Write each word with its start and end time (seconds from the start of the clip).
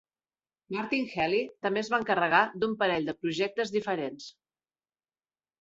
Martin 0.75 1.05
Healy 1.11 1.41
també 1.67 1.83
es 1.85 1.91
va 1.95 1.99
encarregar 2.03 2.41
d'un 2.63 2.73
parell 2.81 3.07
de 3.11 3.15
projectes 3.27 3.75
diferents. 3.79 4.31